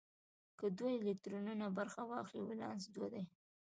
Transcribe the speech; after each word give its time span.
که 0.59 0.65
دوه 0.77 0.91
الکترونونه 0.97 1.65
برخه 1.77 2.01
واخلي 2.11 2.41
ولانس 2.45 2.83
دوه 2.95 3.07
دی. 3.13 3.23